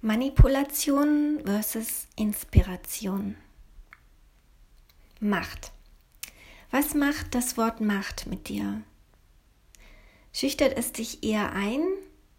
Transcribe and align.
Manipulation 0.00 1.40
versus 1.44 2.06
Inspiration. 2.14 3.34
Macht. 5.18 5.72
Was 6.70 6.94
macht 6.94 7.34
das 7.34 7.56
Wort 7.56 7.80
Macht 7.80 8.28
mit 8.28 8.48
dir? 8.48 8.82
Schüchtert 10.32 10.78
es 10.78 10.92
dich 10.92 11.24
eher 11.24 11.52
ein 11.52 11.82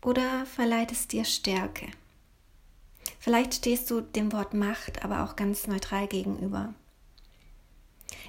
oder 0.01 0.45
verleiht 0.45 0.93
es 0.93 1.09
dir 1.09 1.25
Stärke? 1.25 1.87
Vielleicht 3.20 3.55
stehst 3.55 3.91
du 3.91 4.00
dem 4.00 4.32
Wort 4.32 4.54
Macht 4.54 5.04
aber 5.04 5.26
auch 5.26 5.36
ganz 5.36 5.68
neutral 5.68 6.07
gegenüber. 6.07 6.73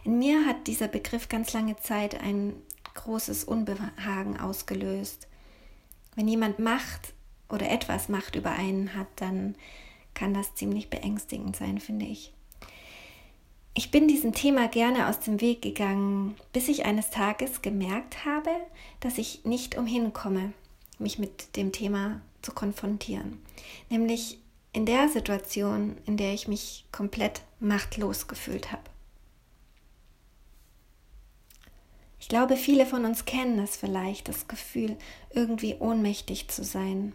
In 0.02 0.18
mir 0.18 0.44
hat 0.44 0.66
dieser 0.66 0.88
Begriff 0.88 1.28
ganz 1.28 1.52
lange 1.52 1.76
Zeit 1.76 2.20
ein 2.20 2.54
großes 2.94 3.44
Unbehagen 3.44 4.40
ausgelöst. 4.40 5.28
Wenn 6.16 6.26
jemand 6.26 6.58
Macht 6.58 7.12
oder 7.52 7.70
etwas 7.70 8.08
Macht 8.08 8.36
über 8.36 8.50
einen 8.50 8.94
hat, 8.94 9.08
dann 9.16 9.54
kann 10.14 10.34
das 10.34 10.54
ziemlich 10.54 10.90
beängstigend 10.90 11.56
sein, 11.56 11.78
finde 11.78 12.06
ich. 12.06 12.32
Ich 13.74 13.90
bin 13.90 14.08
diesem 14.08 14.32
Thema 14.32 14.68
gerne 14.68 15.08
aus 15.08 15.20
dem 15.20 15.40
Weg 15.40 15.62
gegangen, 15.62 16.36
bis 16.52 16.68
ich 16.68 16.84
eines 16.84 17.10
Tages 17.10 17.62
gemerkt 17.62 18.24
habe, 18.24 18.50
dass 18.98 19.16
ich 19.16 19.44
nicht 19.44 19.78
umhin 19.78 20.12
komme, 20.12 20.52
mich 20.98 21.18
mit 21.18 21.56
dem 21.56 21.72
Thema 21.72 22.20
zu 22.42 22.52
konfrontieren. 22.52 23.40
Nämlich 23.88 24.38
in 24.72 24.86
der 24.86 25.08
Situation, 25.08 25.96
in 26.04 26.16
der 26.16 26.34
ich 26.34 26.48
mich 26.48 26.84
komplett 26.92 27.42
machtlos 27.60 28.28
gefühlt 28.28 28.72
habe. 28.72 28.82
Ich 32.20 32.28
glaube, 32.28 32.56
viele 32.56 32.86
von 32.86 33.04
uns 33.04 33.24
kennen 33.24 33.58
es 33.58 33.76
vielleicht, 33.76 34.28
das 34.28 34.46
Gefühl, 34.46 34.96
irgendwie 35.32 35.76
ohnmächtig 35.78 36.48
zu 36.48 36.62
sein. 36.62 37.14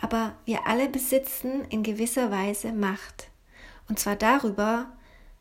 Aber 0.00 0.36
wir 0.44 0.66
alle 0.66 0.88
besitzen 0.88 1.64
in 1.70 1.82
gewisser 1.82 2.30
Weise 2.30 2.72
Macht. 2.72 3.28
Und 3.88 3.98
zwar 3.98 4.16
darüber, 4.16 4.86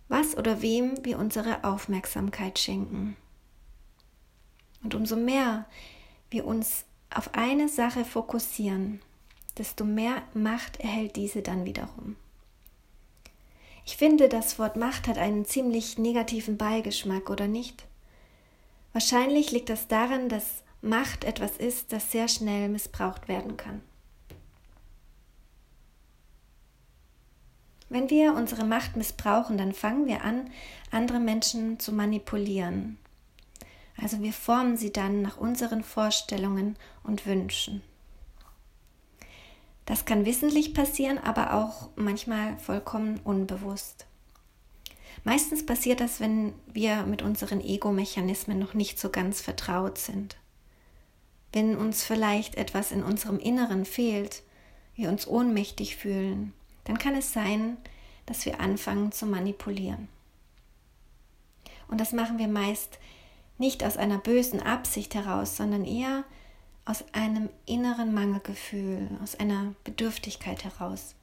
was 0.09 0.36
oder 0.36 0.61
wem 0.61 1.05
wir 1.05 1.19
unsere 1.19 1.63
Aufmerksamkeit 1.63 2.59
schenken. 2.59 3.16
Und 4.83 4.95
umso 4.95 5.16
mehr 5.16 5.66
wir 6.30 6.45
uns 6.45 6.85
auf 7.13 7.33
eine 7.33 7.69
Sache 7.69 8.03
fokussieren, 8.03 9.02
desto 9.58 9.85
mehr 9.85 10.22
Macht 10.33 10.80
erhält 10.80 11.16
diese 11.16 11.41
dann 11.41 11.66
wiederum. 11.66 12.16
Ich 13.85 13.95
finde, 13.95 14.28
das 14.28 14.59
Wort 14.59 14.75
Macht 14.75 15.08
hat 15.08 15.17
einen 15.17 15.45
ziemlich 15.45 15.97
negativen 15.97 16.58
Beigeschmack, 16.58 17.30
oder 17.30 17.47
nicht? 17.47 17.85
Wahrscheinlich 18.91 19.52
liegt 19.52 19.69
das 19.69 19.88
daran, 19.88 20.28
dass 20.30 20.63
Macht 20.81 21.23
etwas 21.23 21.58
ist, 21.58 21.94
das 21.94 22.11
sehr 22.11 22.28
schnell 22.28 22.69
missbraucht 22.69 23.28
werden 23.28 23.55
kann. 23.55 23.81
Wenn 27.89 28.09
wir 28.09 28.33
unsere 28.33 28.66
Macht 28.66 28.97
missbrauchen, 28.97 29.57
dann 29.57 29.73
fangen 29.73 30.07
wir 30.07 30.23
an, 30.23 30.49
andere 30.91 31.19
Menschen 31.19 31.80
zu 31.80 31.94
manipulieren. 31.94 32.97
Also 33.99 34.21
wir 34.21 34.33
formen 34.33 34.77
sie 34.77 34.91
dann 34.91 35.21
nach 35.21 35.38
unseren 35.38 35.83
Vorstellungen 35.83 36.75
und 37.03 37.25
Wünschen. 37.25 37.81
Das 39.85 40.03
kann 40.03 40.25
wissentlich 40.25 40.73
passieren, 40.73 41.17
aber 41.17 41.53
auch 41.53 41.89
manchmal 41.95 42.57
vollkommen 42.57 43.21
unbewusst. 43.23 44.05
Meistens 45.23 45.66
passiert 45.66 46.01
das, 46.01 46.19
wenn 46.19 46.53
wir 46.72 47.03
mit 47.03 47.22
unseren 47.22 47.61
Ego-Mechanismen 47.61 48.59
noch 48.59 48.73
nicht 48.73 48.99
so 48.99 49.09
ganz 49.09 49.41
vertraut 49.41 49.97
sind. 49.97 50.38
Wenn 51.53 51.77
uns 51.77 52.03
vielleicht 52.03 52.55
etwas 52.55 52.91
in 52.91 53.01
unserem 53.01 53.39
Inneren 53.39 53.85
fehlt, 53.85 54.44
wir 54.95 55.09
uns 55.09 55.25
ohnmächtig 55.25 55.95
fühlen, 55.95 56.53
dann 56.88 56.97
kann 56.97 57.16
es 57.16 57.33
sein, 57.33 57.75
dass 58.25 58.45
wir 58.45 58.61
anfangen 58.61 59.11
zu 59.11 59.25
manipulieren. 59.25 60.07
Und 61.89 62.00
das 62.00 62.13
machen 62.13 62.38
wir 62.38 62.47
meist 62.47 62.97
nicht 63.57 63.84
aus 63.84 63.97
einer 63.97 64.17
bösen 64.17 64.62
Absicht 64.62 65.13
heraus, 65.13 65.57
sondern 65.57 65.84
eher 65.84 66.23
aus 66.85 67.03
einem 67.12 67.50
inneren 67.66 68.13
Mangelgefühl, 68.13 69.09
aus 69.22 69.35
einer 69.35 69.73
Bedürftigkeit 69.84 70.63
heraus. 70.63 71.16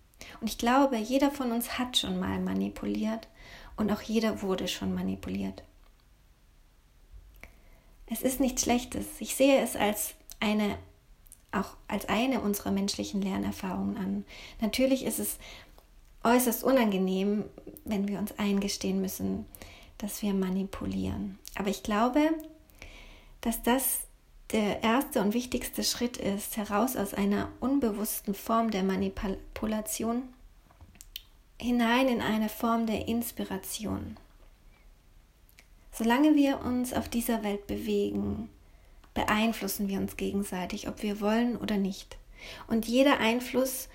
Und 0.42 0.50
ich 0.50 0.58
glaube, 0.58 0.98
jeder 0.98 1.30
von 1.30 1.50
uns 1.50 1.78
hat 1.78 1.96
schon 1.96 2.20
mal 2.20 2.40
manipuliert 2.40 3.28
und 3.76 3.90
auch 3.90 4.02
jeder 4.02 4.42
wurde 4.42 4.68
schon 4.68 4.94
manipuliert. 4.94 5.62
Es 8.06 8.20
ist 8.20 8.38
nichts 8.38 8.62
Schlechtes. 8.62 9.06
Ich 9.20 9.34
sehe 9.34 9.62
es 9.62 9.76
als 9.76 10.14
eine 10.40 10.76
auch 11.54 11.76
als 11.88 12.08
eine 12.08 12.40
unserer 12.40 12.70
menschlichen 12.70 13.22
Lernerfahrungen 13.22 13.96
an. 13.96 14.24
Natürlich 14.60 15.04
ist 15.04 15.18
es 15.18 15.38
äußerst 16.22 16.64
unangenehm, 16.64 17.44
wenn 17.84 18.08
wir 18.08 18.18
uns 18.18 18.38
eingestehen 18.38 19.00
müssen, 19.00 19.46
dass 19.98 20.22
wir 20.22 20.34
manipulieren. 20.34 21.38
Aber 21.54 21.68
ich 21.68 21.82
glaube, 21.82 22.20
dass 23.40 23.62
das 23.62 24.00
der 24.50 24.82
erste 24.82 25.20
und 25.20 25.34
wichtigste 25.34 25.82
Schritt 25.82 26.16
ist, 26.16 26.56
heraus 26.56 26.96
aus 26.96 27.14
einer 27.14 27.50
unbewussten 27.60 28.34
Form 28.34 28.70
der 28.70 28.82
Manipulation 28.82 30.22
hinein 31.60 32.08
in 32.08 32.20
eine 32.20 32.48
Form 32.48 32.86
der 32.86 33.08
Inspiration. 33.08 34.16
Solange 35.92 36.34
wir 36.34 36.60
uns 36.60 36.92
auf 36.92 37.08
dieser 37.08 37.42
Welt 37.42 37.66
bewegen, 37.66 38.50
beeinflussen 39.14 39.88
wir 39.88 39.98
uns 39.98 40.16
gegenseitig, 40.16 40.88
ob 40.88 41.02
wir 41.02 41.20
wollen 41.20 41.56
oder 41.56 41.76
nicht. 41.76 42.18
Und 42.66 42.86
jeder 42.86 43.20
Einfluss 43.20 43.88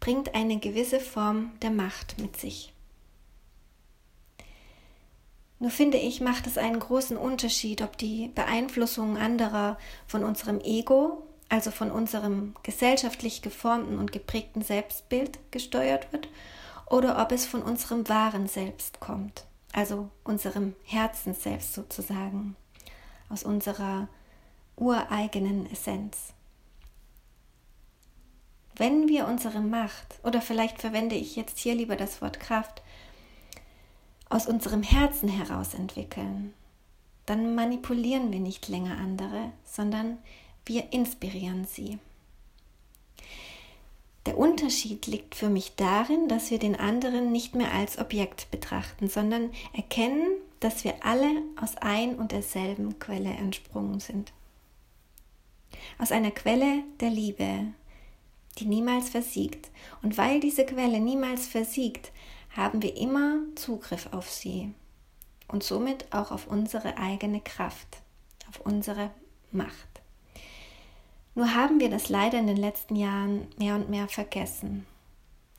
bringt 0.00 0.34
eine 0.34 0.58
gewisse 0.58 0.98
Form 0.98 1.52
der 1.62 1.70
Macht 1.70 2.18
mit 2.18 2.36
sich. 2.36 2.72
Nur 5.60 5.70
finde 5.70 5.98
ich, 5.98 6.20
macht 6.20 6.48
es 6.48 6.58
einen 6.58 6.80
großen 6.80 7.16
Unterschied, 7.16 7.82
ob 7.82 7.96
die 7.96 8.32
Beeinflussung 8.34 9.16
anderer 9.16 9.78
von 10.08 10.24
unserem 10.24 10.60
Ego, 10.60 11.22
also 11.48 11.70
von 11.70 11.92
unserem 11.92 12.56
gesellschaftlich 12.64 13.42
geformten 13.42 13.98
und 13.98 14.10
geprägten 14.10 14.62
Selbstbild 14.62 15.38
gesteuert 15.52 16.12
wird, 16.12 16.28
oder 16.90 17.22
ob 17.22 17.30
es 17.30 17.46
von 17.46 17.62
unserem 17.62 18.08
wahren 18.08 18.48
Selbst 18.48 18.98
kommt, 18.98 19.44
also 19.72 20.08
unserem 20.24 20.74
Herzensselbst 20.82 21.74
sozusagen, 21.74 22.56
aus 23.28 23.44
unserer 23.44 24.08
ureigenen 24.76 25.70
Essenz. 25.70 26.32
Wenn 28.76 29.08
wir 29.08 29.26
unsere 29.26 29.60
Macht, 29.60 30.18
oder 30.22 30.40
vielleicht 30.40 30.80
verwende 30.80 31.14
ich 31.14 31.36
jetzt 31.36 31.58
hier 31.58 31.74
lieber 31.74 31.96
das 31.96 32.22
Wort 32.22 32.40
Kraft, 32.40 32.82
aus 34.28 34.46
unserem 34.46 34.82
Herzen 34.82 35.28
heraus 35.28 35.74
entwickeln, 35.74 36.54
dann 37.26 37.54
manipulieren 37.54 38.32
wir 38.32 38.40
nicht 38.40 38.68
länger 38.68 38.96
andere, 38.96 39.52
sondern 39.64 40.18
wir 40.64 40.92
inspirieren 40.92 41.66
sie. 41.66 41.98
Der 44.26 44.38
Unterschied 44.38 45.06
liegt 45.06 45.34
für 45.34 45.48
mich 45.48 45.74
darin, 45.74 46.28
dass 46.28 46.50
wir 46.50 46.58
den 46.58 46.76
anderen 46.76 47.32
nicht 47.32 47.54
mehr 47.54 47.72
als 47.72 47.98
Objekt 47.98 48.50
betrachten, 48.50 49.08
sondern 49.08 49.50
erkennen, 49.72 50.28
dass 50.60 50.84
wir 50.84 51.04
alle 51.04 51.42
aus 51.60 51.76
ein 51.78 52.14
und 52.16 52.30
derselben 52.30 52.98
Quelle 53.00 53.30
entsprungen 53.30 53.98
sind. 53.98 54.32
Aus 55.98 56.12
einer 56.12 56.30
Quelle 56.30 56.82
der 57.00 57.10
Liebe, 57.10 57.66
die 58.58 58.66
niemals 58.66 59.08
versiegt. 59.08 59.70
Und 60.02 60.18
weil 60.18 60.40
diese 60.40 60.66
Quelle 60.66 61.00
niemals 61.00 61.46
versiegt, 61.46 62.12
haben 62.50 62.82
wir 62.82 62.96
immer 62.96 63.38
Zugriff 63.54 64.08
auf 64.12 64.30
sie 64.30 64.72
und 65.48 65.62
somit 65.62 66.12
auch 66.12 66.30
auf 66.30 66.46
unsere 66.46 66.98
eigene 66.98 67.40
Kraft, 67.40 67.98
auf 68.48 68.60
unsere 68.60 69.10
Macht. 69.50 70.02
Nur 71.34 71.54
haben 71.54 71.80
wir 71.80 71.88
das 71.88 72.08
leider 72.08 72.38
in 72.38 72.46
den 72.46 72.56
letzten 72.56 72.96
Jahren 72.96 73.46
mehr 73.58 73.74
und 73.74 73.88
mehr 73.88 74.08
vergessen. 74.08 74.86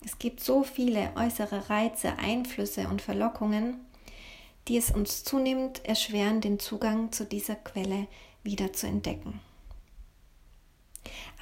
Es 0.06 0.20
gibt 0.20 0.42
so 0.42 0.64
viele 0.64 1.12
äußere 1.16 1.70
Reize, 1.70 2.18
Einflüsse 2.18 2.88
und 2.90 3.02
Verlockungen, 3.02 3.80
die 4.68 4.78
es 4.78 4.92
uns 4.92 5.24
zunehmend 5.24 5.84
erschweren, 5.86 6.42
den 6.42 6.60
Zugang 6.60 7.12
zu 7.12 7.26
dieser 7.26 7.56
Quelle 7.56 8.08
wieder 8.44 8.74
zu 8.74 8.88
entdecken. 8.88 9.40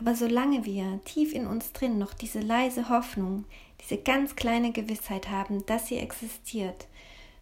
Aber 0.01 0.15
solange 0.15 0.65
wir 0.65 0.99
tief 1.05 1.31
in 1.31 1.45
uns 1.45 1.73
drin 1.73 1.99
noch 1.99 2.15
diese 2.15 2.39
leise 2.39 2.89
Hoffnung, 2.89 3.45
diese 3.81 3.97
ganz 3.97 4.35
kleine 4.35 4.71
Gewissheit 4.71 5.29
haben, 5.29 5.63
dass 5.67 5.87
sie 5.87 5.97
existiert, 5.97 6.87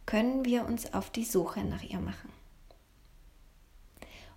können 0.05 0.43
wir 0.43 0.65
uns 0.65 0.93
auf 0.93 1.09
die 1.09 1.23
Suche 1.23 1.63
nach 1.63 1.83
ihr 1.83 2.01
machen. 2.01 2.29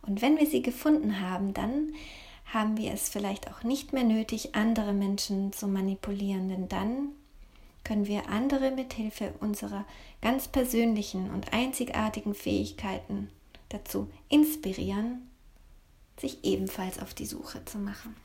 Und 0.03 0.23
wenn 0.23 0.39
wir 0.39 0.47
sie 0.47 0.63
gefunden 0.63 1.21
haben, 1.21 1.53
dann 1.53 1.95
haben 2.47 2.77
wir 2.77 2.93
es 2.93 3.09
vielleicht 3.09 3.51
auch 3.51 3.65
nicht 3.65 3.93
mehr 3.93 4.05
nötig, 4.05 4.55
andere 4.55 4.93
Menschen 4.93 5.53
zu 5.53 5.67
manipulieren, 5.67 6.49
denn 6.49 6.69
dann 6.69 7.09
können 7.83 8.07
wir 8.07 8.29
andere 8.29 8.71
mithilfe 8.71 9.35
unserer 9.41 9.85
ganz 10.21 10.47
persönlichen 10.47 11.29
und 11.33 11.53
einzigartigen 11.53 12.37
Fähigkeiten 12.37 13.31
dazu 13.69 14.09
inspirieren, 14.29 15.29
sich 16.21 16.45
ebenfalls 16.45 16.99
auf 17.01 17.15
die 17.15 17.27
Suche 17.27 17.65
zu 17.65 17.79
machen. 17.79 18.17